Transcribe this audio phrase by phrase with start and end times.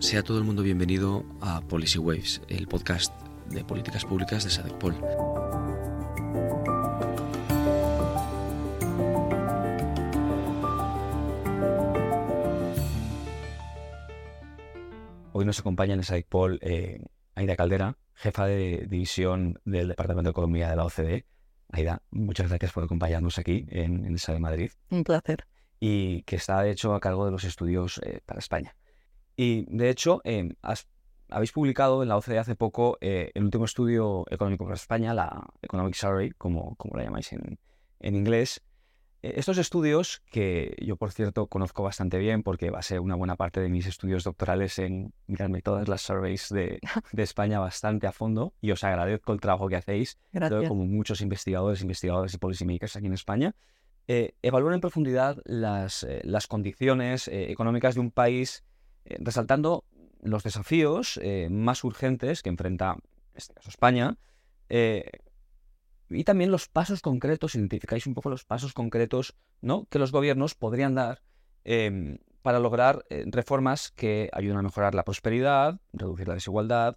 [0.00, 3.12] Sea todo el mundo bienvenido a Policy Waves, el podcast
[3.50, 4.94] de políticas públicas de SADECPOL.
[15.32, 17.04] Hoy nos acompaña en SADECPOL eh,
[17.34, 21.26] Aida Caldera, jefa de división del Departamento de Economía de la OCDE.
[21.72, 24.70] Aida, muchas gracias por acompañarnos aquí en, en de Madrid.
[24.88, 25.46] Un placer.
[25.78, 28.74] Y que está, de hecho, a cargo de los estudios eh, para España.
[29.42, 30.52] Y de hecho, em,
[31.30, 35.48] habéis publicado en la OCDE hace poco eh, el último estudio económico para España, la
[35.62, 37.58] Economic Survey, como, como la llamáis en,
[38.02, 38.60] inglés.
[39.22, 43.14] Eh, estos estudios, que yo por cierto conozco bastante bien porque va a ser una
[43.14, 46.78] buena parte de mis estudios doctorales en mirarme todas las surveys de,
[47.16, 50.18] España bastante a fondo y os agradezco el trabajo que hacéis,
[50.68, 53.54] como muchos investigadores, investigadores y policymakers aquí en España.
[54.06, 58.69] Eh, evalúan en profundidad las, las condiciones económicas de un país eh,
[59.04, 59.84] resaltando
[60.22, 64.18] los desafíos eh, más urgentes que enfrenta, en este caso, España,
[64.68, 65.10] eh,
[66.08, 69.86] y también los pasos concretos, identificáis un poco los pasos concretos ¿no?
[69.86, 71.22] que los gobiernos podrían dar
[71.64, 76.96] em, para lograr reformas que ayuden a mejorar la prosperidad, reducir la desigualdad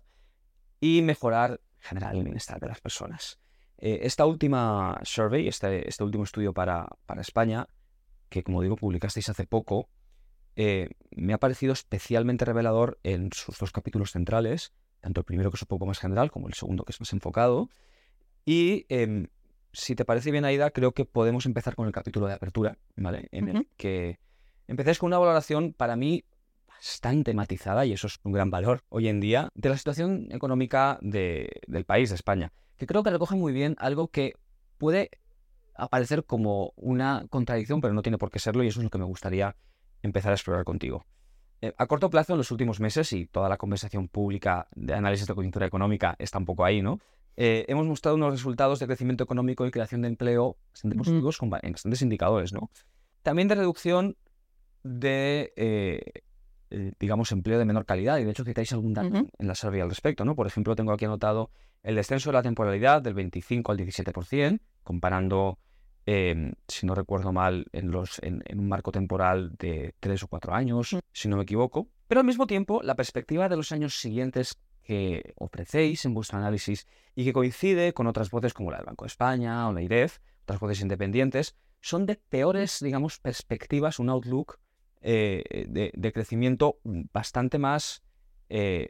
[0.79, 3.39] y mejorar en general el bienestar de las personas.
[3.77, 6.87] esta última survey, este, este último estudio para
[7.19, 7.67] España,
[8.29, 9.89] que como digo publicasteis hace poco,
[10.55, 15.55] eh, me ha parecido especialmente revelador en sus dos capítulos centrales, tanto el primero que
[15.55, 17.69] es un poco más general como el segundo que es más enfocado.
[18.45, 19.27] Y em,
[19.71, 23.27] si te parece bien, Aida, creo que podemos empezar con el capítulo de apertura, ¿vale?
[23.31, 24.19] En el que
[24.67, 26.23] empecéis con una valoración para mí
[26.67, 30.99] bastante matizada, y eso es un gran valor hoy en día, de la situación económica
[31.01, 34.33] del país, de España, que creo que recoge muy bien algo que
[34.77, 35.09] puede
[35.75, 38.97] aparecer como una contradicción, pero no tiene por qué serlo, y eso es lo que
[38.97, 39.55] me gustaría
[40.03, 41.05] empezar a explorar contigo.
[41.61, 45.25] Eh, a corto plazo, en los últimos meses, y toda la conversación pública de análisis
[45.25, 46.99] de coyuntura económica está un poco ahí, ¿no?
[47.35, 51.49] Eh, hemos mostrado unos resultados de crecimiento económico y creación de empleo bastante positivos con
[51.49, 52.69] bastantes indicadores, ¿no?
[53.23, 54.17] También de reducción
[54.83, 56.21] de, eh,
[56.99, 58.17] digamos, empleo de menor calidad.
[58.17, 60.35] Y de hecho citáis algún dato en la survey al respecto, ¿no?
[60.35, 61.49] Por ejemplo, tengo aquí anotado
[61.81, 65.59] el descenso de la temporalidad del 25 al 17%, comparando
[66.05, 70.53] Em, si no recuerdo mal, en, los, en, un marco temporal de tres o cuatro
[70.53, 70.99] años, mm.
[71.11, 71.87] si no me equivoco.
[72.07, 76.87] Pero al mismo tiempo, la perspectiva de los años siguientes que ofrecéis en vuestro análisis
[77.15, 80.19] y que coincide con otras voces como la del Banco de España o la IREF,
[80.43, 84.59] otras voces independientes, son de peores, digamos, perspectivas, un outlook
[85.01, 88.03] eh, de, crecimiento bastante más,
[88.49, 88.87] eh,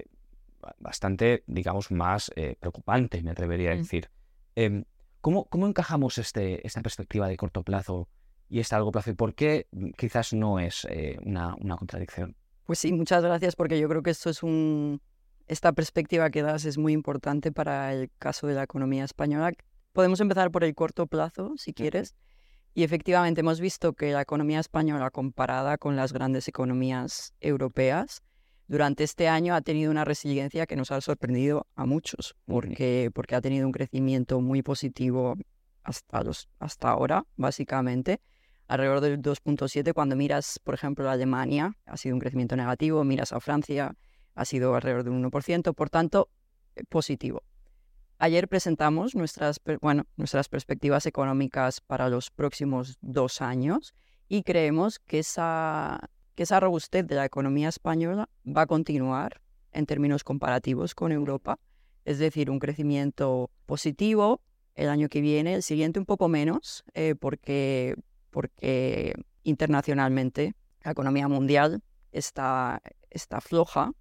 [0.80, 3.78] bastante, digamos, más eh, preocupante, me atrevería a mm.
[3.78, 4.10] decir.
[4.56, 4.86] Em,
[5.24, 8.10] ¿Cómo, encajamos este, esta perspectiva de corto plazo
[8.50, 9.12] y esta largo plazo?
[9.12, 9.68] ¿Y por qué
[9.98, 12.36] quizás no es eh, una, contradicción?
[12.66, 15.02] Pues sí, muchas gracias porque yo creo que esto es un...
[15.48, 19.54] Esta perspectiva que das es muy importante para el caso de la economía española.
[19.94, 22.16] Podemos empezar por el corto plazo, si quieres.
[22.74, 28.24] Y efectivamente hemos visto que la economía española comparada con las grandes economías europeas
[28.68, 33.36] durante este año ha tenido una resiliencia que nos ha sorprendido a muchos, porque, porque
[33.36, 35.36] ha tenido un crecimiento muy positivo
[35.84, 38.22] hasta, los, hasta ahora, básicamente,
[38.68, 39.94] alrededor del 2.7.
[39.94, 43.96] Cuando miras, por ejemplo, a Alemania, ha sido un crecimiento negativo, miras a Francia,
[44.36, 46.30] ha sido alrededor del 1%, por tanto,
[46.76, 47.44] eh, positivo.
[48.18, 53.94] Ayer presentamos nuestras, bueno, nuestras perspectivas económicas para los próximos dos años
[54.30, 59.86] y creemos que esa, que esa robustez de la economía española va a continuar en
[59.86, 61.60] términos comparativos con Europa,
[62.06, 64.42] es decir, un crecimiento positivo
[64.76, 67.96] el año que viene, el siguiente un poco menos, eh, porque,
[68.30, 69.14] porque
[69.44, 73.92] internacionalmente la economía mundial está, está floja,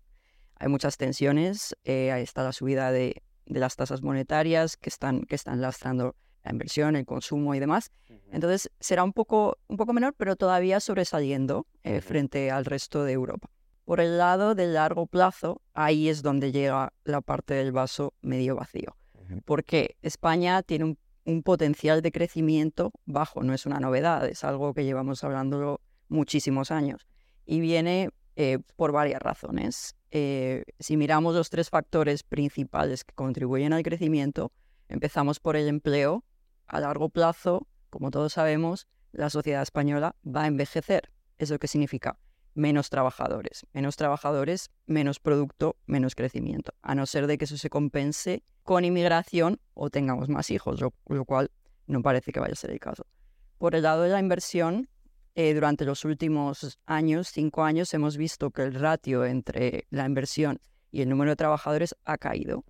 [0.56, 5.34] hay muchas tensiones, eh, está la subida de, de, las tasas monetarias que están, que
[5.34, 6.14] están lastrando
[6.44, 7.90] la inversión, el consumo y demás.
[8.30, 13.12] Entonces será un poco, un poco menor, pero todavía sobresaliendo eh, frente al resto de
[13.12, 13.50] Europa.
[13.84, 18.56] Por el lado del largo plazo, ahí es donde llega la parte del vaso medio
[18.56, 18.96] vacío.
[19.44, 24.84] Porque España tiene un, potencial de crecimiento bajo, no es una novedad, es algo que
[24.84, 27.06] llevamos hablando muchísimos años.
[27.46, 29.94] Y viene eh, por varias razones.
[30.10, 34.52] Eh, si miramos los tres factores principales que contribuyen al crecimiento,
[34.88, 36.24] empezamos por el empleo,
[36.72, 41.12] a largo plazo, como todos sabemos, la sociedad española va a envejecer.
[41.36, 42.18] ¿Eso qué significa?
[42.54, 43.66] Menos trabajadores.
[43.74, 46.72] Menos trabajadores, menos producto, menos crecimiento.
[46.80, 51.24] A no ser de que eso se compense con inmigración o tengamos más hijos, lo,
[51.26, 51.50] cual
[51.86, 53.06] no parece que vaya a ser el caso.
[53.58, 54.88] Por el lado de la inversión,
[55.34, 60.58] eh, durante los últimos años, cinco años, hemos visto que el ratio entre la inversión
[60.90, 62.64] y el número de trabajadores ha caído.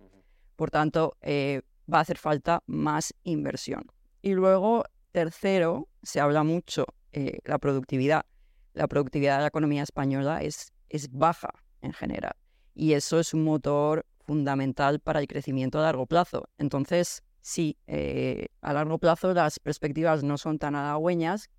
[0.57, 3.85] Por tanto, eh, va a hacer falta más inversión.
[4.21, 8.25] Y luego, tercero, se habla mucho eh, la productividad.
[8.73, 11.49] La productividad de la economía española es, es baja
[11.81, 12.35] en general.
[12.73, 16.49] Y eso es un motor fundamental para el crecimiento a largo plazo.
[16.57, 21.49] Entonces, sí, eh, a largo plazo las perspectivas no son tan halagüeñas.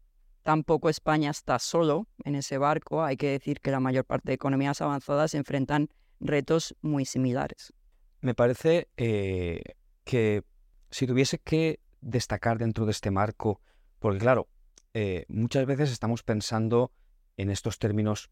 [0.43, 3.03] Tampoco España está solo en ese barco.
[3.03, 5.89] Hay que decir que la mayor parte de economías avanzadas enfrentan
[6.21, 7.73] retos muy similares.
[8.21, 9.63] Me parece eh,
[10.05, 10.45] que
[10.91, 13.61] si tuviese que destacar dentro de este marco,
[13.99, 14.49] porque claro,
[14.93, 16.93] eh, muchas veces estamos pensando
[17.37, 18.31] en estos términos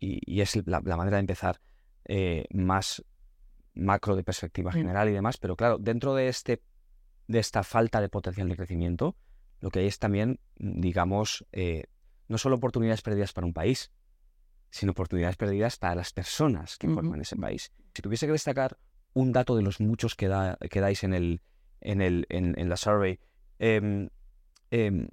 [0.00, 1.60] y, es la, manera de empezar
[2.50, 3.04] más
[3.74, 6.62] macro de perspectiva general y demás, pero claro, dentro de este
[7.28, 9.14] de esta falta de potencial de crecimiento,
[9.60, 11.84] lo que hay es también, digamos, eh,
[12.26, 13.92] no solo oportunidades perdidas para un país,
[14.70, 17.72] sino oportunidades perdidas para las personas que forman ese país.
[17.94, 18.78] Si tuviese que destacar
[19.14, 21.40] un dato de los muchos que, da, que dais en, el,
[21.80, 23.18] en, el, en, la survey,
[23.58, 24.08] em,
[24.70, 25.08] em,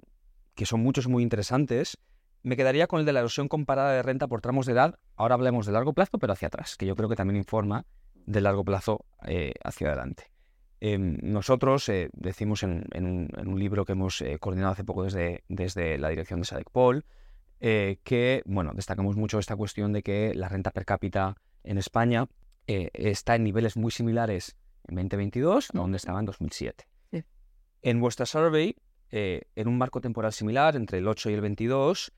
[0.56, 1.98] que son muchos muy interesantes,
[2.44, 5.00] me quedaría con el de la erosión comparada de renta por tramos de edad.
[5.16, 8.42] Ahora hablemos de largo plazo, pero hacia atrás, que yo creo que también informa de
[8.42, 10.32] largo plazo eh, hacia adelante.
[10.80, 15.98] Em, nosotros eh, decimos en, un, libro que hemos eh, coordinado hace poco desde, desde
[15.98, 17.06] la dirección de SADECPOL
[17.60, 22.28] que bueno, destacamos mucho esta cuestión de que la renta per cápita en España
[22.68, 24.56] está en niveles muy similares
[24.88, 26.88] en 2022 a donde estaba en 2007.
[27.82, 28.76] En vuestra survey,
[29.12, 32.12] en un marco temporal similar, entre el 8 y el 22,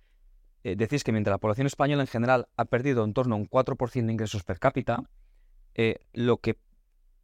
[0.63, 4.05] decís que mientras la población española en general ha perdido en torno a un 4%
[4.05, 5.03] de ingresos per cápita,
[6.13, 6.57] lo que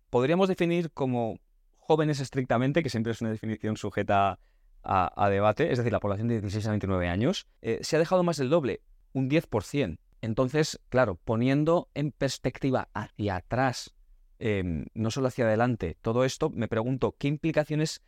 [0.10, 1.40] podríamos definir como
[1.80, 4.40] jóvenes estrictamente, que siempre es una definición sujeta
[4.84, 8.24] a, debate, es decir, la población de 16 a 29 años, eh, se ha dejado
[8.24, 8.81] más del doble,
[9.14, 9.98] un 10%.
[10.24, 13.94] Entonces, claro, poniendo en perspectiva hacia atrás,
[14.40, 18.02] em, no solo hacia adelante, todo esto, me pregunto, ¿qué implicaciones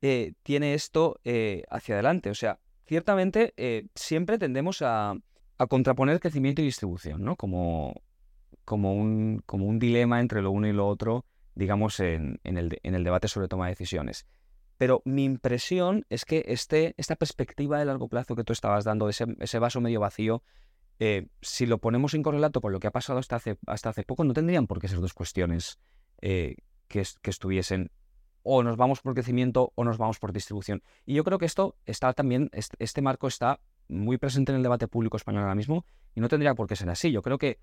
[0.00, 2.30] eh, tiene esto eh, hacia adelante?
[2.30, 3.54] O sea, ciertamente
[3.94, 5.14] siempre tendemos a,
[5.58, 7.36] a, contraponer crecimiento y distribución, ¿no?
[7.36, 7.94] Como,
[8.64, 11.24] como, un, como un dilema entre lo uno y lo otro
[11.54, 14.26] digamos, en, el, en el debate sobre toma de decisiones.
[14.78, 19.08] Pero mi impresión es que este, esta perspectiva de largo plazo que tú estabas dando,
[19.08, 20.42] ese, ese vaso medio vacío,
[20.98, 24.04] eh, si lo ponemos en correlato con lo que ha pasado hasta hace, hasta hace
[24.04, 25.78] poco, no tendrían por qué ser dos cuestiones
[26.20, 26.56] eh,
[26.88, 27.90] que, que, estuviesen
[28.42, 30.82] o nos vamos por crecimiento o nos vamos por distribución.
[31.06, 34.88] Y yo creo que esto está también, este marco está muy presente en el debate
[34.88, 35.84] público español ahora mismo
[36.14, 37.10] y no tendría por qué ser así.
[37.10, 37.58] Yo creo que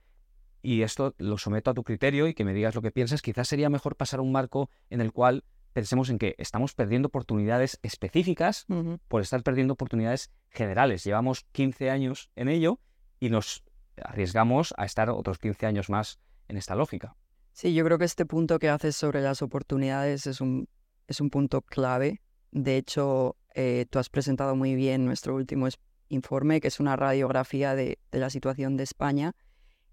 [0.61, 3.47] y esto lo someto a tu criterio y que me digas lo que piensas, quizás
[3.47, 7.79] sería mejor pasar a un marco en el cual pensemos en que estamos perdiendo oportunidades
[7.83, 8.65] específicas
[9.07, 11.03] por estar perdiendo oportunidades generales.
[11.03, 12.79] Llevamos 15 años en ello
[13.19, 13.63] y nos
[14.03, 17.15] arriesgamos a estar otros 15 años más en esta lógica.
[17.53, 20.67] Sí, yo creo que este punto que haces sobre las oportunidades es un,
[21.07, 22.21] es un punto clave.
[22.51, 25.67] De hecho, eh, tú has presentado muy bien nuestro último
[26.07, 29.35] informe, que es una radiografía de, de la situación de España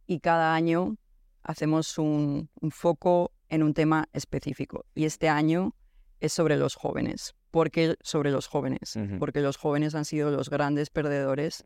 [0.07, 0.97] y cada año
[1.43, 4.85] hacemos un, foco en un tema específico.
[4.95, 5.75] Y este año
[6.21, 7.35] es sobre los jóvenes.
[7.51, 8.99] ¿Por qué sobre los jóvenes?
[9.19, 11.65] Porque los jóvenes han sido los grandes perdedores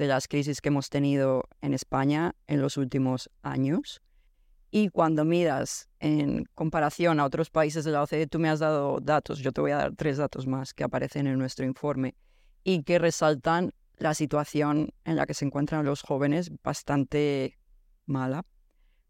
[0.00, 4.00] de las crisis que hemos tenido en España en los últimos años.
[4.70, 9.00] Y cuando miras en comparación a otros países de la OCDE, tú me has dado
[9.00, 12.14] datos, yo te voy a dar tres datos más que aparecen en nuestro informe
[12.64, 17.58] y que resaltan la situación en la que se encuentran los jóvenes bastante
[18.06, 18.46] mala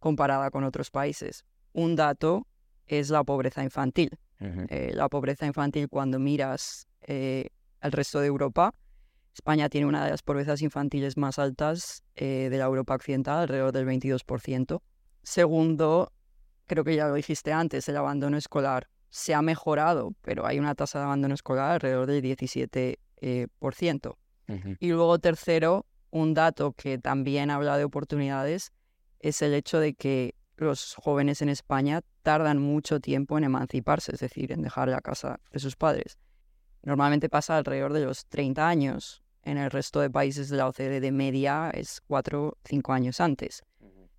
[0.01, 1.45] comparada con otros países.
[1.73, 2.49] Un dato
[2.89, 4.11] es la pobreza infantil.
[4.41, 8.75] Eh, la pobreza infantil cuando miras eh, al resto de Europa,
[9.35, 13.73] España tiene una de las pobrezas infantiles más altas eh, de la Europa occidental, alrededor
[13.73, 14.81] del 22%.
[15.23, 16.13] Segundo,
[16.67, 20.75] creo que ya lo dijiste antes, el abandono escolar se ha mejorado, pero hay una
[20.75, 24.17] tasa de abandono escolar alrededor del 17%.
[24.81, 28.73] Y luego tercero, un dato que también habla de oportunidades
[29.21, 34.21] es el hecho de que los jóvenes en España tardan mucho tiempo en emanciparse, es
[34.21, 36.19] decir, en dejar la casa de sus padres.
[36.83, 39.23] Normalmente pasa alrededor de los 30 años.
[39.43, 43.21] En el resto de países de la OCDE de media es 4 o 5 años
[43.21, 43.63] antes.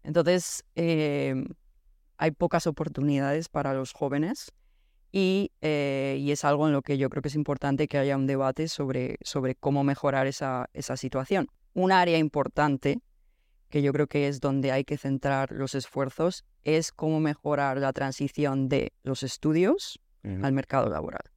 [0.04, 1.46] Entonces, em,
[2.18, 4.52] hay pocas oportunidades para los jóvenes
[5.12, 8.16] y, eh, y, es algo en lo que yo creo que es importante que haya
[8.16, 11.48] un debate sobre, sobre cómo mejorar esa, esa situación.
[11.74, 13.00] Un área importante
[13.70, 17.94] que yo creo que es donde hay que centrar los esfuerzos, es cómo mejorar la
[17.94, 21.32] transición de los estudios al mercado laboral.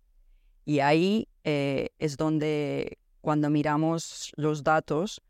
[0.64, 5.22] Y ahí eh, es donde cuando miramos los datos,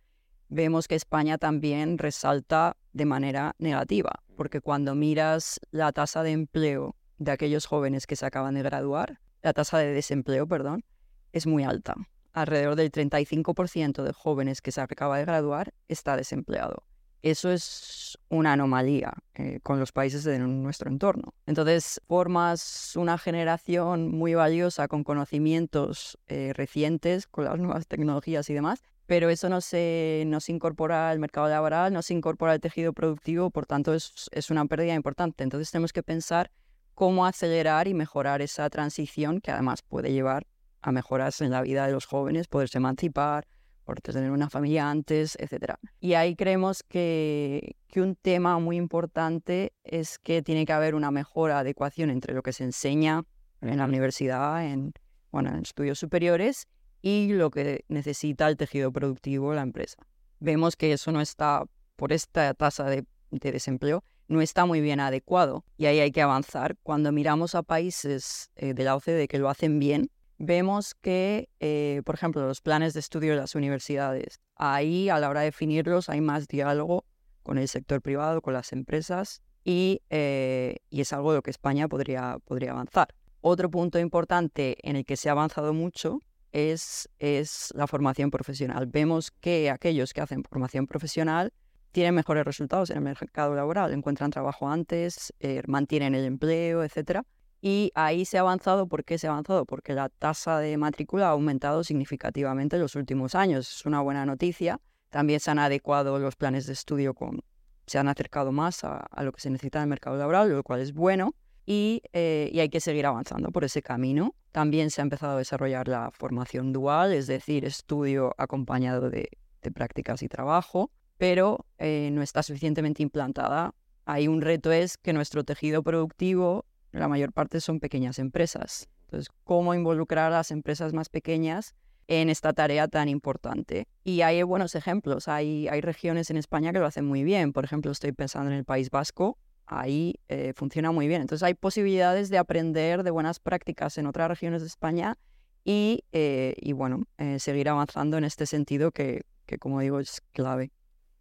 [0.48, 6.96] vemos que España también resalta de manera negativa, porque cuando miras la tasa de empleo
[7.18, 10.84] de aquellos jóvenes que se acaban de graduar, la tasa de desempleo, perdón,
[11.32, 11.94] es muy alta.
[12.32, 16.82] Alrededor del 35% de jóvenes que se acaba de graduar está desempleado.
[17.24, 21.32] Eso es una anomalía eh, con los países de nuestro entorno.
[21.46, 28.52] Entonces, formas una generación muy valiosa con conocimientos eh, recientes, con las nuevas tecnologías y
[28.52, 32.60] demás, pero eso no se, no se incorpora al mercado laboral, no se incorpora al
[32.60, 35.44] tejido productivo, por tanto es, es una pérdida importante.
[35.44, 36.50] Entonces tenemos que pensar
[36.94, 40.46] cómo acelerar y mejorar esa transición que además puede llevar
[40.82, 43.46] a mejoras en la vida de los jóvenes, poderse emancipar,
[43.84, 45.74] por tener una familia antes, etc.
[46.00, 51.10] Y ahí creemos que, que, un tema muy importante es que tiene que haber una
[51.10, 53.24] mejor adecuación entre lo que se enseña
[53.60, 54.92] en la universidad, en,
[55.30, 56.66] bueno, en estudios superiores,
[57.02, 59.98] y lo que necesita el tejido productivo de la empresa.
[60.40, 61.64] Vemos que eso no está,
[61.96, 66.22] por esta tasa de, de desempleo, no está muy bien adecuado y ahí hay que
[66.22, 66.76] avanzar.
[66.82, 72.02] Cuando miramos a países eh, de la OCDE que lo hacen bien, vemos que, eh,
[72.04, 76.08] por ejemplo, los planes de estudio de las universidades, ahí a la hora de definirlos
[76.08, 77.04] hay más diálogo
[77.42, 81.50] con el sector privado, con las empresas, y, eh, y es algo de lo que
[81.50, 83.08] España podría, podría avanzar.
[83.40, 86.20] Otro punto importante en el que se ha avanzado mucho
[86.52, 88.86] es, es la formación profesional.
[88.86, 91.52] Vemos que aquellos que hacen formación profesional
[91.92, 97.24] tienen mejores resultados en el mercado laboral, encuentran trabajo antes, eh, mantienen el empleo, etcétera.
[97.66, 98.86] Y ahí se ha avanzado.
[98.88, 99.64] ¿Por qué se ha avanzado?
[99.64, 103.76] Porque la tasa de matrícula ha aumentado significativamente en los últimos años.
[103.76, 104.82] Es una buena noticia.
[105.08, 107.40] También se han adecuado los planes de estudio, con,
[107.86, 110.80] se han acercado más a, lo que se necesita en el mercado laboral, lo cual
[110.80, 111.36] es bueno.
[111.64, 114.34] Y, eh, y, hay que seguir avanzando por ese camino.
[114.52, 119.30] También se ha empezado a desarrollar la formación dual, es decir, estudio acompañado de,
[119.62, 123.74] de prácticas y trabajo, pero eh, no está suficientemente implantada.
[124.04, 126.66] Hay un reto es que nuestro tejido productivo
[126.98, 128.88] la mayor parte son pequeñas empresas.
[129.06, 131.74] Entonces, ¿cómo involucrar a las empresas más pequeñas
[132.06, 133.86] en esta tarea tan importante?
[134.02, 135.28] Y hay buenos ejemplos.
[135.28, 137.52] Hay, hay regiones en España que lo hacen muy bien.
[137.52, 139.38] Por ejemplo, estoy pensando en el País Vasco.
[139.66, 141.22] Ahí eh, funciona muy bien.
[141.22, 145.16] Entonces, hay posibilidades de aprender de buenas prácticas en otras regiones de España
[145.64, 150.20] y, eh, y bueno, eh, seguir avanzando en este sentido que, que, como digo, es
[150.32, 150.70] clave.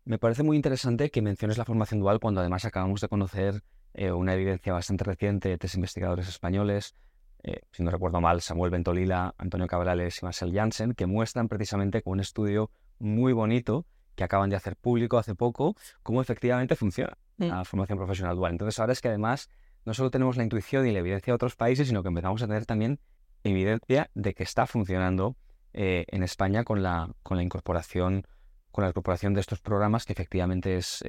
[0.05, 3.63] Me parece muy interesante que menciones la formación dual cuando además acabamos de conocer
[3.93, 6.95] eh, una evidencia bastante reciente de tres investigadores españoles,
[7.43, 12.01] eh, si no recuerdo mal, Samuel Bentolila, Antonio Cabrales y Marcel Janssen, que muestran precisamente
[12.01, 13.85] con un estudio muy bonito
[14.15, 17.45] que acaban de hacer público hace poco, cómo efectivamente funciona mm.
[17.45, 18.53] la formación profesional dual.
[18.53, 19.50] Entonces ahora es que además
[19.85, 22.47] no solo tenemos la intuición y la evidencia de otros países, sino que empezamos a
[22.47, 23.00] tener también
[23.43, 25.35] evidencia de que está funcionando
[25.73, 28.25] eh, en España con la, con la incorporación
[28.71, 31.03] con la incorporación de estos programas que efectivamente es,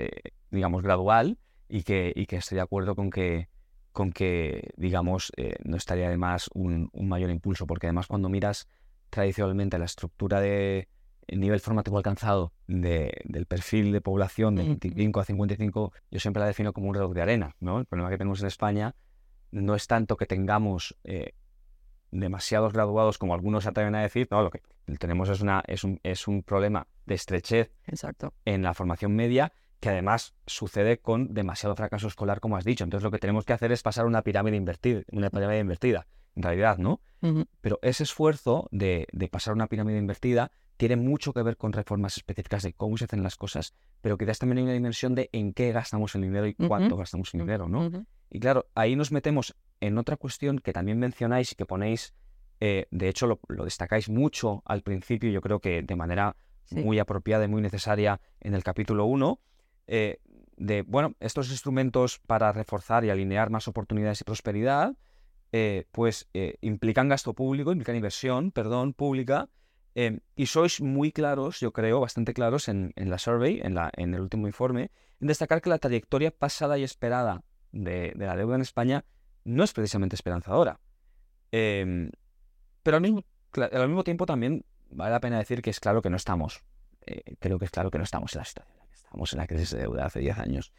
[0.51, 3.49] digamos, gradual y que, y que estoy de acuerdo con que,
[3.93, 8.69] con que digamos, eh, no estaría de más un, mayor impulso, porque además cuando miras
[9.11, 10.89] tradicionalmente la estructura de
[11.29, 16.73] nivel formativo alcanzado del perfil de población de 25 a 55, yo siempre la defino
[16.73, 17.79] como un reloj de arena, ¿no?
[17.79, 18.95] El problema que tenemos en España
[19.51, 21.33] no es tanto que tengamos eh,
[22.11, 24.63] demasiados graduados como algunos se atreven a decir, no, lo que
[24.99, 28.35] tenemos es, una, es, un, es un problema de estrechez Exacto.
[28.45, 29.53] en la formación media
[29.85, 32.85] que además sucede con demasiado fracaso escolar, como has dicho.
[32.85, 36.43] Entonces lo que tenemos que hacer es pasar una pirámide invertida, una pirámide invertida, en
[36.43, 37.03] realidad, ¿no?
[37.61, 42.63] Pero ese esfuerzo de, pasar una pirámide invertida tiene mucho que ver con reformas específicas
[42.63, 45.71] de cómo se hacen las cosas, pero quizás también hay una dimensión de en qué
[45.73, 48.07] gastamos el dinero y cuánto gastamos el dinero, ¿no?
[48.31, 52.15] Y claro, ahí nos metemos en otra cuestión que también mencionáis y que ponéis,
[52.61, 56.37] eh, de hecho lo, lo, destacáis mucho al principio, yo creo que de manera
[56.71, 59.41] muy apropiada y muy necesaria en el capítulo 1,
[59.87, 60.21] eh,
[60.57, 64.95] de, bueno, estos instrumentos para reforzar y alinear más oportunidades y prosperidad,
[65.53, 69.49] eh, pues eh, implican gasto público, implican inversión, perdón, pública,
[70.35, 74.23] y sois muy claros, yo creo, bastante claros en, la survey, en, la, en el
[74.23, 79.05] último informe, en destacar que la trayectoria pasada y esperada de, la deuda en España
[79.45, 80.81] no es precisamente esperanzadora.
[81.53, 82.11] Em,
[82.83, 83.23] pero al mismo,
[83.53, 86.65] al mismo tiempo también vale la pena decir que es claro que no estamos,
[87.39, 88.84] creo que es claro que no estamos en la situación
[89.15, 90.73] estamos en la crisis de deuda hace 10 años.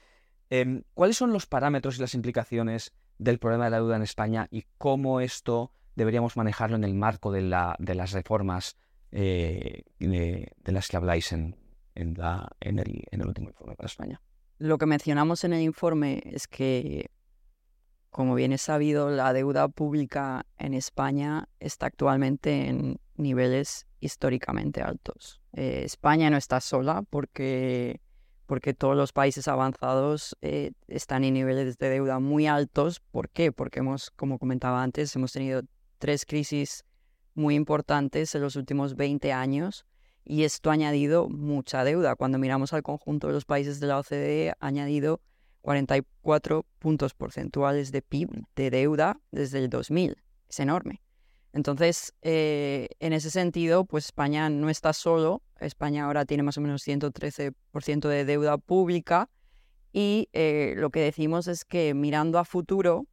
[0.50, 4.48] Em, ¿Cuáles son los parámetros y las implicaciones del problema de la deuda en España
[4.52, 8.76] y cómo esto deberíamos manejarlo en el marco de, la, de las reformas
[9.12, 11.56] eh, de, las que habláis en,
[11.96, 14.22] en, la, en, el, último informe para España?
[14.58, 17.10] Lo que mencionamos en el informe es que,
[18.10, 25.42] como bien es sabido, la deuda pública en España está actualmente en niveles históricamente altos.
[25.54, 28.02] Eh, España no está sola porque,
[28.46, 33.00] porque todos los países avanzados eh, están en niveles de deuda muy altos.
[33.12, 33.52] ¿Por qué?
[33.52, 35.64] Porque hemos, como comentaba antes, hemos tenido
[35.98, 36.86] tres crisis
[37.34, 39.86] muy importantes en los últimos 20 años
[40.24, 42.16] y esto ha añadido mucha deuda.
[42.16, 45.22] Cuando miramos al conjunto de los países de la OCDE, ha añadido
[45.62, 50.18] 44 puntos porcentuales de PIB de deuda desde el 2000.
[50.50, 51.02] Es enorme.
[51.56, 55.42] Entonces, eh, en ese sentido, pues España no está solo.
[55.62, 59.30] España ahora tiene más o menos 113% de deuda pública
[59.94, 63.08] y eh, lo que decimos es que mirando a futuro,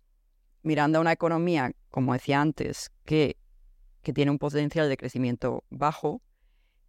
[0.64, 3.36] mirando a una economía, como decía antes, que,
[4.02, 6.20] que tiene un potencial de crecimiento bajo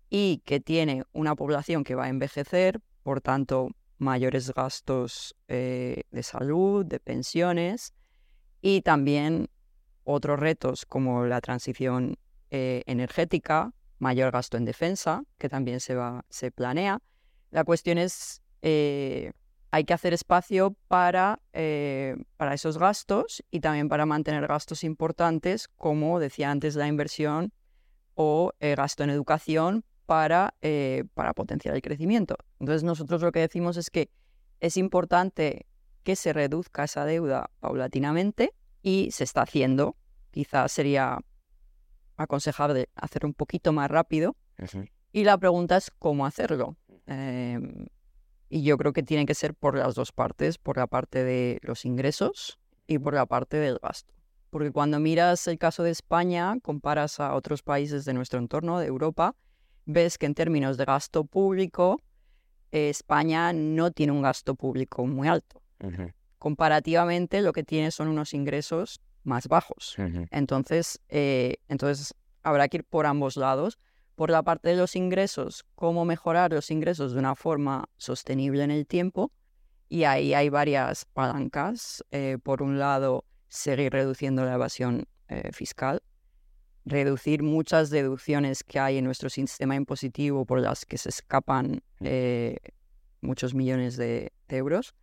[0.09, 3.69] y que tiene una población que va a envejecer, por tanto,
[3.99, 7.93] mayores gastos eh, de salud, de pensiones
[8.59, 9.49] y también
[10.03, 12.17] otros retos como la transición
[12.51, 16.99] eh, energética, mayor gasto en defensa, que también se, va, se planea.
[17.51, 19.31] La cuestión es, eh,
[19.71, 25.67] hay que hacer espacio para, eh, para esos gastos y también para mantener gastos importantes,
[25.67, 27.53] como decía antes, la inversión
[28.15, 30.53] o gasto en educación para,
[31.15, 32.35] para potenciar el crecimiento.
[32.59, 34.11] Entonces nosotros lo que decimos es que
[34.59, 35.65] es importante
[36.03, 39.95] que se reduzca esa deuda paulatinamente y se está haciendo.
[40.29, 41.19] Quizás sería
[42.17, 44.35] aconsejable hacer un poquito más rápido.
[45.11, 46.77] Y la pregunta es cómo hacerlo.
[47.07, 47.87] Em,
[48.49, 51.59] y yo creo que tiene que ser por las dos partes, por la parte de
[51.63, 54.13] los ingresos y por la parte del gasto.
[54.51, 58.87] Porque cuando miras el caso de España, comparas a otros países de nuestro entorno, de
[58.87, 59.35] Europa,
[59.85, 61.99] ves que en términos de gasto público,
[62.71, 65.61] España no tiene un gasto público muy alto
[66.43, 69.95] comparativamente lo que tiene son unos ingresos más bajos.
[70.29, 73.79] entonces, eh, entonces, habrá que ir por ambos lados.
[74.15, 78.71] Por la parte de los ingresos, cómo mejorar los ingresos de una forma sostenible en
[78.71, 79.31] el tiempo.
[79.87, 82.03] Y ahí hay varias palancas.
[82.11, 86.03] Eh, por un lado, seguir reduciendo la evasión eh, fiscal,
[86.83, 91.81] reducir muchas deducciones que hay en nuestro sistema impositivo por las que se escapan
[93.21, 94.93] muchos millones de euros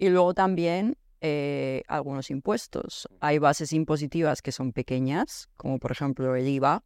[0.00, 3.06] y luego también eh, algunos impuestos.
[3.20, 6.82] Hay bases impositivas que son pequeñas, como por ejemplo el IVA.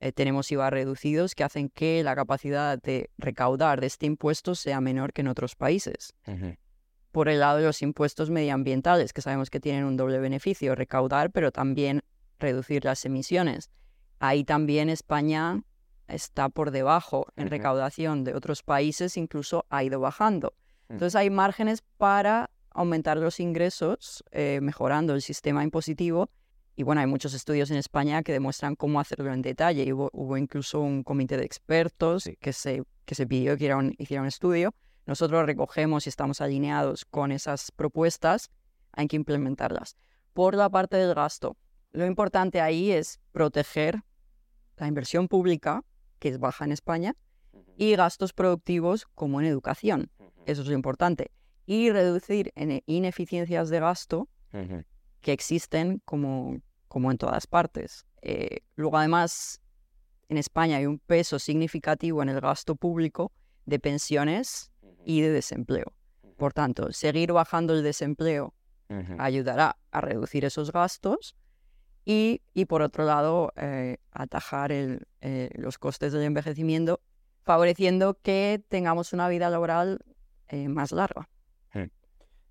[0.00, 4.80] Eh, tenemos IVA reducidos que hacen que la capacidad de recaudar de este impuesto sea
[4.80, 6.14] menor que en otros países.
[7.12, 11.30] Por el lado de los impuestos medioambientales, que sabemos que tienen un doble beneficio, recaudar,
[11.30, 12.00] pero también
[12.38, 13.68] reducir las emisiones.
[14.20, 15.62] Ahí también España
[16.08, 20.54] está por debajo en recaudación de otros países, incluso ha ido bajando.
[20.90, 20.94] Mm.
[20.94, 26.30] Entonces hay márgenes para aumentar los ingresos, eh, mejorando el sistema impositivo.
[26.76, 29.84] Y bueno, hay muchos estudios en España que demuestran cómo hacerlo en detalle.
[29.84, 34.28] Y hubo, incluso un comité de expertos que, se, que se pidió que hiciera un
[34.28, 34.74] estudio.
[35.06, 38.50] Nosotros recogemos y estamos alineados con esas propuestas.
[38.92, 39.96] Hay que implementarlas.
[40.32, 41.56] Por la parte del gasto,
[41.92, 44.02] lo importante ahí es proteger
[44.76, 45.84] la inversión pública,
[46.18, 47.14] que es baja en España,
[47.76, 50.10] y gastos productivos como en educación.
[50.46, 51.30] Eso es lo importante.
[51.66, 52.52] Y reducir
[52.86, 54.28] ineficiencias de gasto
[55.20, 58.06] que existen como, como en todas partes.
[58.22, 59.60] Eh, luego, además,
[60.28, 63.32] en España hay un peso significativo en el gasto público
[63.66, 64.70] de pensiones
[65.04, 65.92] y de desempleo.
[66.36, 68.54] Por tanto, seguir bajando el desempleo
[69.18, 71.36] ayudará a reducir esos gastos
[72.04, 77.00] y, y por otro lado, eh, atajar el, eh, los costes del envejecimiento,
[77.44, 80.04] favoreciendo que tengamos una vida laboral
[80.50, 81.28] eh, más larga.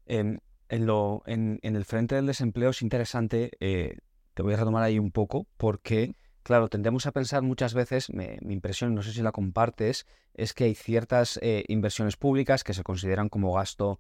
[0.06, 3.98] Em, en, lo, en, el frente del desempleo es interesante, eh,
[4.34, 8.54] te voy a retomar ahí un poco, porque, claro, tendemos a pensar muchas veces, mi
[8.54, 12.82] impresión, no sé si la compartes, es que hay ciertas eh, inversiones públicas que se
[12.82, 14.00] consideran como gasto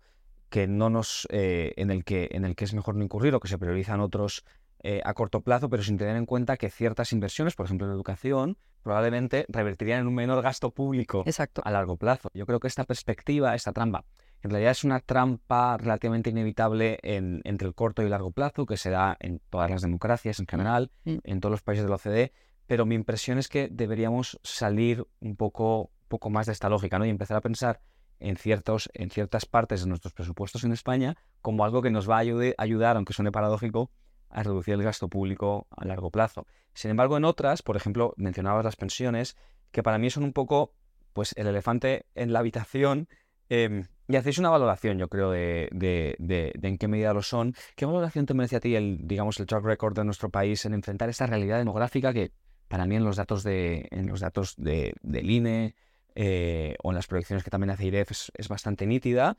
[0.49, 3.47] que no nos, en, el que, en el que es mejor no incurrir o que
[3.47, 4.43] se priorizan otros
[5.03, 8.57] a corto plazo, pero sin tener en cuenta que ciertas inversiones, por ejemplo en educación,
[8.81, 11.23] probablemente revertirían en un menor gasto público
[11.63, 12.29] a largo plazo.
[12.33, 14.05] Yo creo que esta perspectiva, esta trampa,
[14.41, 18.77] en realidad es una trampa relativamente inevitable entre el corto y el largo plazo, que
[18.77, 21.17] se da en todas las democracias en mm, general, mm.
[21.23, 22.31] en todos los países de la OCDE,
[22.65, 27.05] pero mi impresión es que deberíamos salir un poco, poco más de esta lógica ¿no?
[27.05, 27.81] y empezar a pensar
[28.19, 32.17] en, ciertos, en ciertas partes de nuestros presupuestos en España como algo que nos va
[32.17, 32.23] a
[32.57, 33.91] ayudar, aunque suene paradójico,
[34.29, 36.45] a reducir el gasto público a largo plazo.
[36.73, 39.35] Sin embargo, en otras, por ejemplo, mencionabas las pensiones,
[39.71, 40.73] que para mí son un poco
[41.13, 43.07] pues el elefante en la habitación.
[43.49, 47.55] Em, y hacéis una valoración, yo creo, de, de, en qué medida lo son.
[47.75, 50.73] ¿Qué valoración te merece a ti el, digamos, el track record de nuestro país en
[50.73, 52.31] enfrentar esta realidad demográfica que
[52.67, 55.75] para mí en los datos, de, en los datos de, del INE
[56.15, 59.37] eh, o en las proyecciones que también hace IREF es, bastante nítida,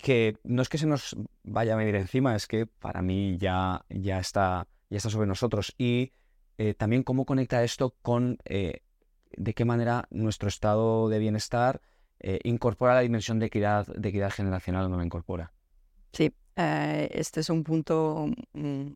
[0.00, 3.84] que no es que se nos vaya a medir encima, es que para mí ya,
[3.88, 5.74] ya, está, ya está sobre nosotros.
[5.78, 6.12] Y
[6.58, 8.82] eh, también cómo conecta esto con eh,
[9.36, 11.80] de qué manera nuestro estado de bienestar
[12.44, 15.54] incorpora la dimensión de equidad, de equidad generacional o no la incorpora.
[16.12, 18.88] Sí, este es un punto mm,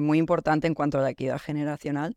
[0.00, 2.16] muy importante en cuanto a la equidad generacional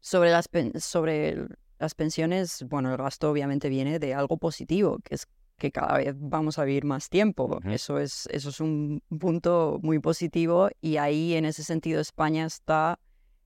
[0.00, 5.26] sobre las, sobre las pensiones, bueno, el gasto obviamente viene de algo positivo, que es
[5.58, 7.60] que cada vez vamos a vivir más tiempo.
[7.64, 12.98] Eso, es, eso es un punto muy positivo y ahí en ese sentido España está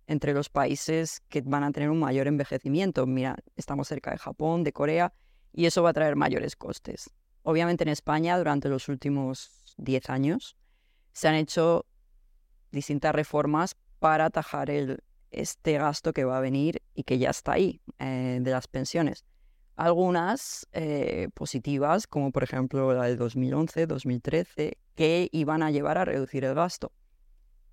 [0.07, 3.07] entre los países que van a tener un mayor envejecimiento.
[3.07, 5.13] Mira, estamos cerca de Japón, de Corea
[5.53, 7.11] y eso va a traer mayores costes.
[7.43, 10.57] Obviamente en España durante los últimos 10 años
[11.13, 11.87] se han hecho
[12.71, 17.53] distintas reformas para atajar el, este gasto que va a venir y que ya está
[17.53, 19.25] ahí eh, de las pensiones.
[19.77, 26.05] Algunas eh, positivas, como por ejemplo la del 2011, 2013, que iban a llevar a
[26.05, 26.93] reducir el gasto.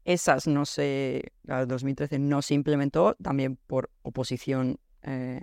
[0.05, 5.41] Esas no se, la del 2013 no se implementó, también por oposición eh,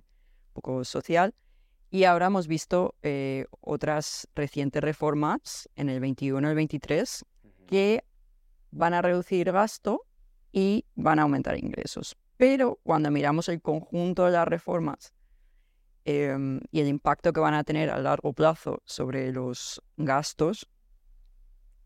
[0.54, 1.34] poco social.
[1.90, 2.96] Y ahora hemos visto
[3.60, 7.24] otras recientes reformas en el 21 y el 23
[7.66, 8.04] que
[8.70, 10.02] van a reducir gasto
[10.52, 12.16] y van a aumentar ingresos.
[12.36, 15.12] Pero cuando miramos el conjunto de las reformas
[16.06, 20.68] em, y el impacto que van a tener a largo plazo sobre los gastos,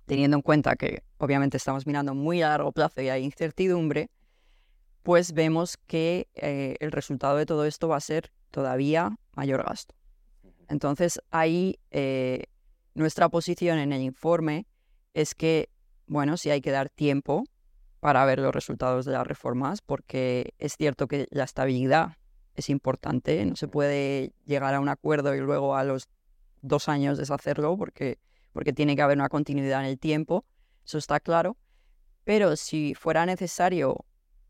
[0.04, 4.11] teniendo en cuenta que obviamente estamos mirando muy a largo plazo y hay incertidumbre,
[5.02, 9.94] pues vemos que eh, el resultado de todo esto va a ser todavía mayor gasto.
[10.68, 12.44] Entonces ahí eh,
[12.92, 14.66] nuestra posición en el informe
[15.14, 15.70] es que,
[16.06, 17.44] bueno, si hay que dar tiempo
[18.00, 22.18] para ver los resultados de las reformas, porque es cierto que la estabilidad
[22.54, 26.08] es importante, no se puede llegar a un acuerdo y luego a los
[26.62, 28.18] dos años deshacerlo, porque,
[28.52, 30.44] porque tiene que haber una continuidad en el tiempo,
[30.84, 31.56] eso está claro,
[32.24, 34.04] pero si fuera necesario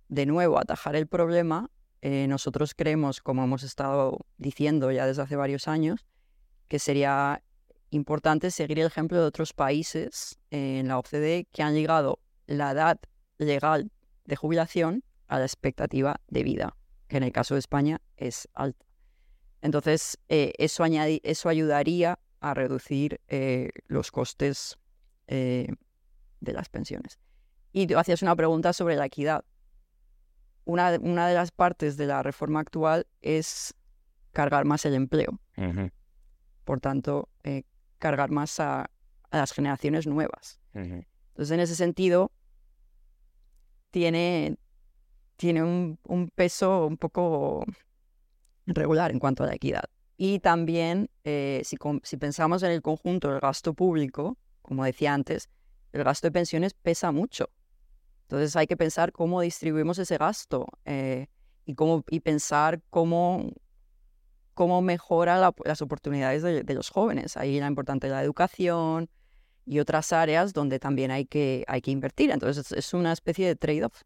[0.08, 1.70] de nuevo atajar el problema,
[2.02, 6.06] eh, nosotros creemos, como hemos estado diciendo ya desde hace varios años,
[6.68, 7.42] que sería
[7.90, 12.98] importante seguir el ejemplo de otros países en la OCDE que han llegado la edad
[13.38, 13.90] legal
[14.24, 16.76] de jubilación a la expectativa de vida,
[17.10, 18.86] que en el caso de España es alta.
[19.60, 24.78] Entonces, eh, eso, eso ayudaría a reducir eh, los costes
[25.26, 25.66] eh,
[26.40, 27.18] de las pensiones.
[27.72, 29.44] Y tú hacías una pregunta sobre la equidad.
[30.64, 33.74] Una, una de las partes de la reforma actual es
[34.32, 35.40] cargar más el empleo.
[36.64, 37.28] Por tanto,
[37.98, 38.88] cargar más a,
[39.32, 40.60] las generaciones nuevas.
[40.74, 42.30] Entonces, en ese sentido,
[43.90, 44.56] tiene,
[45.40, 47.64] tiene un, peso un poco
[48.66, 49.84] regular en cuanto a la equidad.
[50.18, 55.48] Y también, eh, si, pensamos en el conjunto del gasto público, como decía antes,
[55.92, 57.48] el gasto de pensiones pesa mucho.
[58.24, 61.28] Entonces hay que pensar cómo distribuimos ese gasto eh,
[61.64, 63.50] y, cómo, y pensar cómo,
[64.52, 67.38] cómo mejora las oportunidades de, los jóvenes.
[67.38, 69.08] Ahí la importante la educación,
[69.64, 72.30] y otras áreas donde también hay que, hay que invertir.
[72.30, 74.02] Entonces es una especie de trade-off.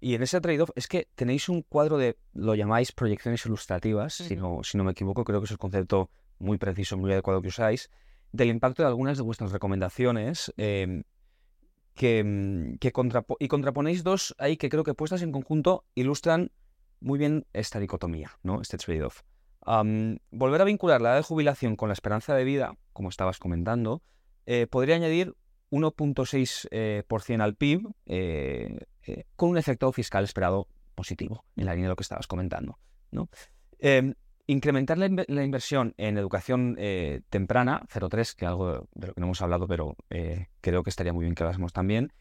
[0.00, 4.36] Y en ese trade-off es que tenéis un cuadro de, lo llamáis proyecciones ilustrativas, si,
[4.36, 7.48] no, si no me equivoco, creo que es el concepto muy preciso, muy adecuado que
[7.48, 7.90] usáis,
[8.32, 11.02] del impacto de algunas de vuestras recomendaciones em,
[11.94, 12.92] que, mm, que
[13.40, 16.52] y contraponéis dos ahí que creo que puestas en conjunto ilustran
[17.00, 18.60] muy bien esta dicotomía, ¿no?
[18.60, 19.22] este trade-off.
[20.30, 24.02] volver a vincular la edad de jubilación con la esperanza de vida, como estabas comentando,
[24.46, 25.34] eh, podría añadir
[25.70, 28.78] 1.6% eh, al PIB eh,
[29.36, 32.78] con un efecto fiscal esperado positivo, en la línea de lo que estabas comentando.
[33.78, 34.14] Em,
[34.46, 36.76] incrementar la, inversión en educación
[37.30, 39.96] temprana, 0,3, que algo de lo que no hemos hablado, pero
[40.60, 42.12] creo que estaría muy bien que hablásemos también,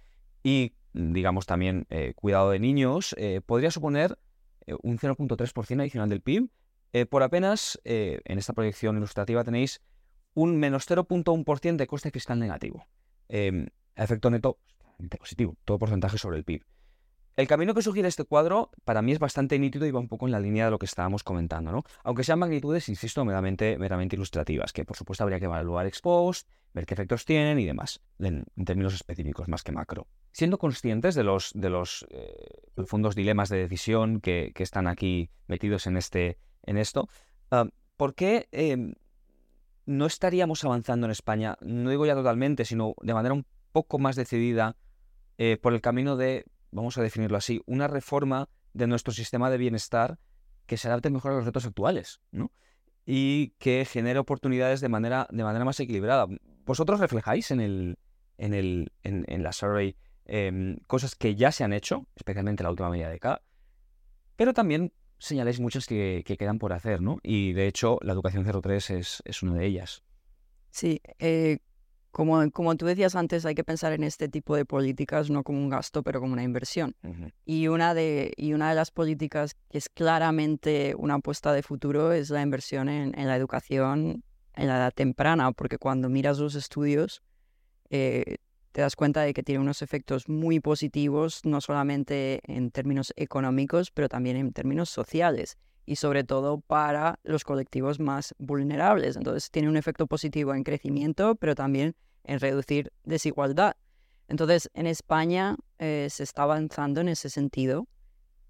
[0.44, 4.18] y digamos también cuidado de niños, podría suponer
[4.84, 6.50] un 0.3% adicional del PIB.
[7.10, 9.82] por apenas, en esta proyección ilustrativa tenéis
[10.38, 12.86] un menos 0.1% de coste fiscal negativo.
[13.30, 14.60] Eh, efecto neto
[15.20, 16.64] positivo, todo porcentaje sobre el PIB.
[17.38, 20.26] El camino que sugiere este cuadro para mí es bastante nítido y va un poco
[20.26, 21.84] en la línea de lo que estábamos comentando, ¿no?
[22.04, 26.50] Aunque sean magnitudes, insisto, meramente, meramente ilustrativas, que por supuesto habría que evaluar ex post,
[26.74, 30.08] ver qué efectos tienen y demás, en, términos específicos más que macro.
[30.32, 32.34] Siendo conscientes de los, de los eh,
[32.74, 37.08] profundos dilemas de decisión que, están aquí metidos en, este, en esto,
[37.52, 38.96] ah, ¿por qué em,
[39.88, 44.16] no estaríamos avanzando en España, no digo ya totalmente, sino de manera un poco más
[44.16, 44.76] decidida
[45.38, 49.58] eh, por el camino de, vamos a definirlo así, una reforma de nuestro sistema de
[49.58, 50.20] bienestar
[50.66, 52.52] que se adapte mejor a los retos actuales, ¿no?
[53.06, 56.28] Y que genere oportunidades de manera, de manera más equilibrada.
[56.66, 57.98] Vosotros reflejáis en, el,
[58.38, 59.96] en, el, en, la survey
[60.26, 63.42] em, cosas que ya se han hecho, especialmente en la última media década,
[64.36, 67.20] pero también señaláis muchas que, quedan por hacer, ¿no?
[67.24, 70.04] Y de hecho, la educación 03 es, es una de ellas.
[70.70, 71.60] Sí, eh,
[72.12, 75.60] como, como tú decías antes, hay que pensar en este tipo de políticas no como
[75.60, 76.96] un gasto, pero como una inversión.
[77.46, 82.12] y, una de, y una de las políticas que es claramente una apuesta de futuro
[82.12, 84.24] es la inversión en, la educación
[84.56, 87.22] en la edad temprana, porque cuando miras los estudios,
[87.92, 88.38] eh,
[88.78, 93.90] te das cuenta de que tiene unos efectos muy positivos, no solamente en términos económicos,
[93.90, 99.16] pero también en términos sociales y sobre todo para los colectivos más vulnerables.
[99.16, 103.76] Entonces tiene un efecto positivo en crecimiento, pero también en reducir desigualdad.
[104.28, 107.88] Entonces en España eh, se está avanzando en ese sentido,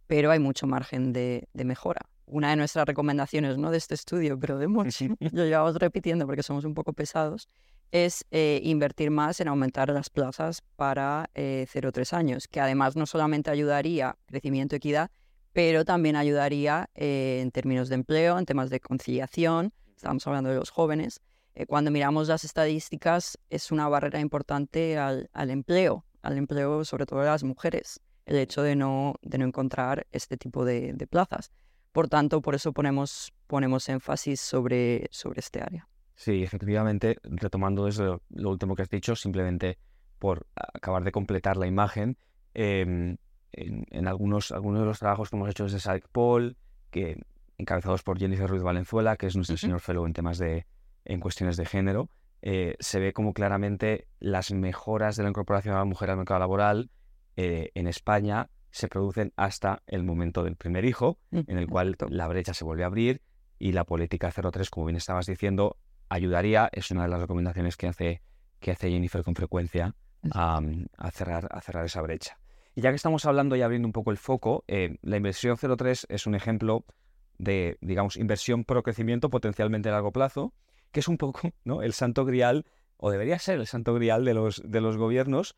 [0.07, 2.01] pero hay mucho margen de, mejora.
[2.25, 6.43] Una de nuestras recomendaciones, no de este estudio, pero de mucho, lo llevamos repitiendo porque
[6.43, 7.47] somos un poco pesados,
[7.91, 13.05] es eh, invertir más en aumentar las plazas para eh, 0-3 años, que además no
[13.05, 15.11] solamente ayudaría crecimiento y equidad,
[15.57, 20.57] pero también ayudaría eh, en términos de empleo, en temas de conciliación, estamos hablando de
[20.57, 21.21] los jóvenes.
[21.55, 27.21] Eh, cuando miramos las estadísticas, es una barrera importante al, empleo, al empleo sobre todo
[27.21, 31.51] de las mujeres, el hecho de no, de no encontrar este tipo de, plazas.
[31.91, 35.89] Por tanto, por eso ponemos, ponemos énfasis sobre, sobre este área.
[36.17, 39.77] Sí, efectivamente, retomando desde lo último que has dicho, simplemente
[40.17, 42.17] por acabar de completar la imagen,
[42.55, 43.17] em,
[43.51, 46.57] en, algunos, algunos de los trabajos que hemos hecho desde SAICPOL,
[46.89, 47.21] que
[47.59, 50.65] encabezados por Jennifer Ruiz Valenzuela, que es nuestro señor fellow en temas de
[51.05, 52.09] en cuestiones de género,
[52.41, 56.39] eh, se ve como claramente las mejoras de la incorporación a la mujer al mercado
[56.39, 56.89] laboral
[57.35, 62.27] eh, en España se producen hasta el momento del primer hijo, en el cual la
[62.27, 63.21] brecha se vuelve a abrir
[63.59, 65.77] y la política 03, como bien estabas diciendo,
[66.09, 68.21] ayudaría, es una de las recomendaciones que hace,
[68.59, 69.95] que hace Jennifer con frecuencia,
[70.31, 70.61] a,
[71.11, 72.37] cerrar, a cerrar esa brecha.
[72.75, 76.07] Y ya que estamos hablando y abriendo un poco el foco, eh, la inversión 03
[76.09, 76.85] es un ejemplo
[77.37, 80.53] de, digamos, inversión pro crecimiento potencialmente a largo plazo,
[80.91, 81.81] que es un poco ¿no?
[81.81, 82.65] el santo grial,
[82.97, 85.55] o debería ser el santo grial de los, de los gobiernos,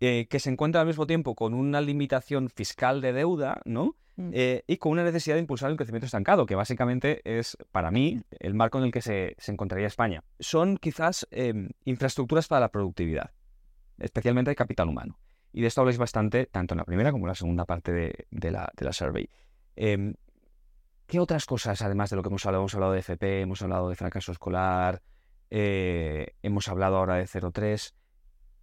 [0.00, 3.96] eh, que se encuentra al mismo tiempo con una limitación fiscal de deuda, ¿no?
[4.16, 4.30] Mm.
[4.32, 8.20] Eh, y con una necesidad de impulsar un crecimiento estancado, que básicamente es, para mí,
[8.40, 10.24] el marco en el que se, encontraría España.
[10.40, 13.30] Son quizás em, infraestructuras para la productividad,
[13.98, 15.18] especialmente de capital humano.
[15.52, 18.50] Y de esto habláis bastante, tanto en la primera como en la segunda parte de,
[18.50, 19.30] la, de la, survey.
[19.76, 20.14] Em,
[21.06, 22.62] ¿Qué otras cosas, además de lo que hemos hablado?
[22.62, 25.00] Hemos hablado de FP, hemos hablado de fracaso escolar,
[25.50, 27.94] eh, hemos hablado ahora de 03.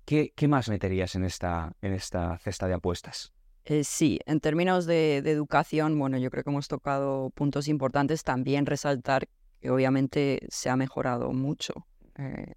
[0.06, 3.34] ¿Qué, ¿Qué, más meterías en esta, en esta cesta de apuestas?
[3.66, 8.24] Eh, sí, en términos de, educación, bueno, yo creo que hemos tocado puntos importantes.
[8.24, 9.28] También resaltar
[9.60, 11.74] que obviamente se ha mejorado mucho.
[12.18, 12.54] Eh,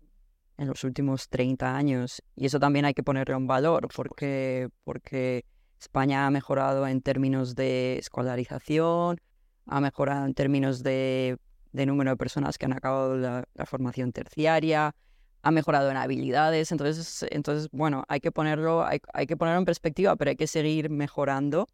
[0.58, 2.22] en los últimos 30 años.
[2.34, 5.44] Y eso también hay que ponerlo en valor porque, porque
[5.80, 9.20] España ha mejorado en términos de escolarización,
[9.66, 11.38] ha mejorado en términos de,
[11.72, 14.94] número de personas que han acabado la, formación terciaria,
[15.42, 16.72] ha mejorado en habilidades.
[16.72, 20.90] Entonces, entonces bueno, hay que, ponerlo, hay, que ponerlo en perspectiva, pero hay que seguir
[20.90, 21.66] mejorando.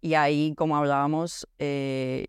[0.00, 2.26] Y ahí, como hablábamos, eh,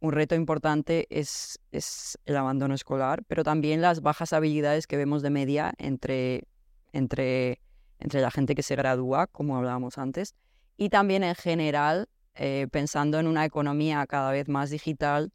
[0.00, 5.22] un reto importante es, es, el abandono escolar, pero también las bajas habilidades que vemos
[5.22, 6.44] de media entre,
[6.92, 7.60] entre,
[7.98, 10.34] entre la gente que se gradúa, como hablábamos antes,
[10.76, 15.32] y también en general, eh, pensando en una economía cada vez más digital,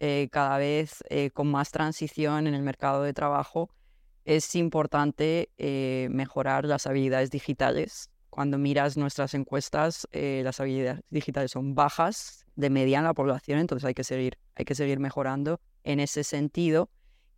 [0.00, 3.70] eh, cada vez eh, con más transición en el mercado de trabajo,
[4.26, 5.48] es importante
[6.10, 8.10] mejorar las habilidades digitales.
[8.28, 13.86] Cuando miras nuestras encuestas, las habilidades digitales son bajas de media en la población, entonces
[13.86, 16.90] hay que seguir, hay que seguir mejorando en ese sentido.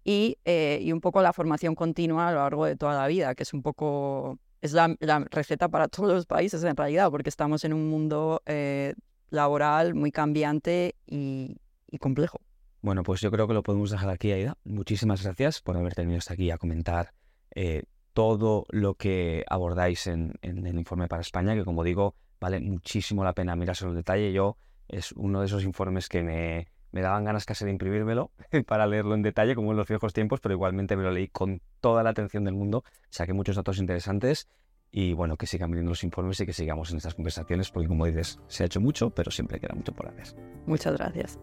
[0.04, 3.42] Y, eh, un poco la formación continua a lo largo de toda la vida, que
[3.42, 4.96] es un poco, es la,
[5.30, 8.94] receta para todos los países en realidad, porque estamos en un mundo eh,
[9.30, 11.56] laboral muy cambiante y,
[12.00, 12.40] complejo.
[12.80, 14.56] Bueno, pues yo creo que lo podemos dejar aquí, Aida.
[14.64, 17.12] Muchísimas gracias por haber venido hasta aquí a comentar
[17.54, 23.24] eh, todo lo que abordáis en, el informe para España, que como digo, vale muchísimo
[23.24, 24.32] la pena mirarse el detalle.
[24.32, 24.56] Yo
[24.88, 28.30] es uno de esos informes que me, daban ganas casi de imprimírmelo
[28.66, 31.60] para leerlo en detalle, como en los viejos tiempos, pero igualmente me lo leí con
[31.80, 34.48] toda la atención del mundo, saqué muchos datos interesantes
[34.90, 38.06] y bueno, que sigan viniendo los informes y que sigamos en estas conversaciones, porque como
[38.06, 40.34] dices, se ha hecho mucho, pero siempre queda mucho por hacer.
[40.66, 41.38] Muchas gracias.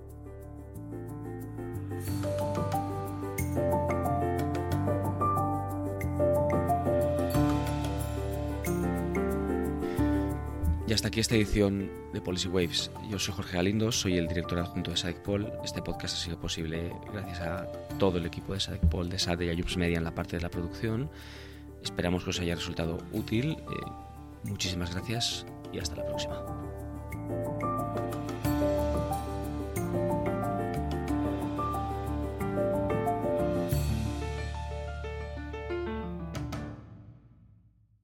[10.87, 12.91] Y hasta aquí esta edición de Policy Waves.
[13.09, 15.51] Yo soy Jorge Galindo, soy el director adjunto de SADECPOL.
[15.63, 17.65] Este podcast ha sido posible gracias a
[17.97, 20.49] todo el equipo de SADECPOL, de SADE y a Media en la parte de la
[20.49, 21.09] producción.
[21.83, 23.51] Esperamos que os haya resultado útil.
[23.53, 23.63] Eh,
[24.43, 27.74] muchísimas gracias y hasta la próxima.